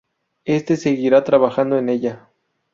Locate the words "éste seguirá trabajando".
0.45-1.77